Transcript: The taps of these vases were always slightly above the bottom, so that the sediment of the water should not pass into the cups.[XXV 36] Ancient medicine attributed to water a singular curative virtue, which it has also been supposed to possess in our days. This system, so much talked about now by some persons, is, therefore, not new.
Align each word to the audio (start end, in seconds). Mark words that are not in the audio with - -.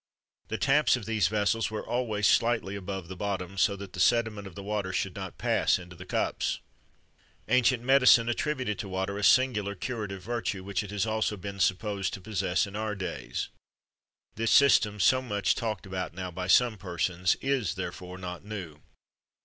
The 0.47 0.57
taps 0.57 0.95
of 0.95 1.05
these 1.05 1.27
vases 1.27 1.69
were 1.69 1.85
always 1.85 2.25
slightly 2.25 2.75
above 2.75 3.07
the 3.07 3.15
bottom, 3.15 3.55
so 3.55 3.75
that 3.75 3.93
the 3.93 3.99
sediment 3.99 4.47
of 4.47 4.55
the 4.55 4.63
water 4.63 4.91
should 4.91 5.13
not 5.15 5.37
pass 5.37 5.77
into 5.77 5.95
the 5.95 6.07
cups.[XXV 6.07 7.45
36] 7.45 7.55
Ancient 7.55 7.83
medicine 7.83 8.27
attributed 8.27 8.79
to 8.79 8.89
water 8.89 9.19
a 9.19 9.23
singular 9.23 9.75
curative 9.75 10.23
virtue, 10.23 10.63
which 10.63 10.81
it 10.81 10.89
has 10.89 11.05
also 11.05 11.37
been 11.37 11.59
supposed 11.59 12.15
to 12.15 12.19
possess 12.19 12.65
in 12.65 12.75
our 12.75 12.95
days. 12.95 13.49
This 14.33 14.49
system, 14.49 14.99
so 14.99 15.21
much 15.21 15.53
talked 15.53 15.85
about 15.85 16.15
now 16.15 16.31
by 16.31 16.47
some 16.47 16.79
persons, 16.79 17.35
is, 17.39 17.75
therefore, 17.75 18.17
not 18.17 18.43
new. 18.43 18.81